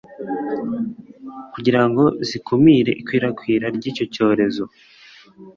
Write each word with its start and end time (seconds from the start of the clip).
kugira 1.53 1.81
ngo 1.87 2.03
zikumire 2.27 2.91
ikwirakwira 3.01 3.65
ry'icyo 3.75 4.05
cyorezo 4.13 4.63